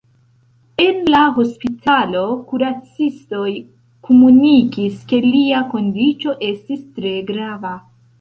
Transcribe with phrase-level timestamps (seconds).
[0.83, 3.49] En la hospitalo, kuracistoj
[4.09, 7.75] komunikis, ke lia kondiĉo estis tre grava.